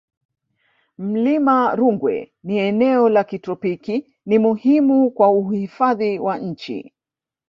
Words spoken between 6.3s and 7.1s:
nchi